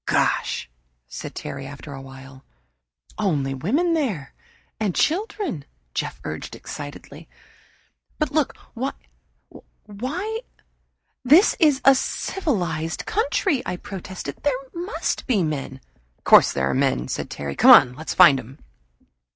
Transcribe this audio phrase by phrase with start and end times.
[0.07, 0.67] "Gosh!"
[1.07, 2.43] said Terry, after a while.
[3.19, 4.33] "Only women there
[4.79, 7.29] and children," Jeff urged excitedly.
[8.17, 8.57] "But they look
[9.83, 10.39] why,
[11.23, 14.37] this is a civilized country!" I protested.
[14.41, 15.79] "There must be men."
[16.17, 17.55] "Of course there are men," said Terry.
[17.55, 18.57] "Come on, let's find 'em."